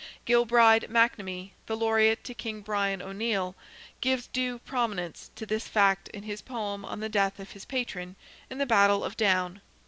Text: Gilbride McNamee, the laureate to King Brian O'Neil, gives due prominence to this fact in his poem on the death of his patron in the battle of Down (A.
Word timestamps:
Gilbride 0.25 0.87
McNamee, 0.89 1.51
the 1.67 1.77
laureate 1.77 2.23
to 2.23 2.33
King 2.33 2.61
Brian 2.61 3.03
O'Neil, 3.03 3.53
gives 4.01 4.25
due 4.25 4.57
prominence 4.57 5.29
to 5.35 5.45
this 5.45 5.67
fact 5.67 6.07
in 6.07 6.23
his 6.23 6.41
poem 6.41 6.83
on 6.83 7.01
the 7.01 7.07
death 7.07 7.37
of 7.39 7.51
his 7.51 7.65
patron 7.65 8.15
in 8.49 8.57
the 8.57 8.65
battle 8.65 9.03
of 9.03 9.15
Down 9.15 9.57
(A. 9.57 9.61